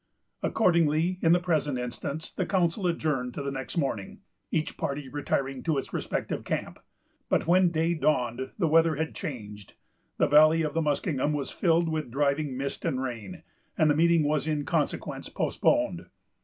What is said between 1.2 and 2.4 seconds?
in the present instance,